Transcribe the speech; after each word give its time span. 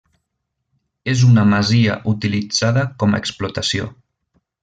És 1.13 1.21
una 1.27 1.43
masia 1.51 1.99
utilitzada 2.13 2.87
com 3.03 3.13
a 3.19 3.23
explotació. 3.25 3.93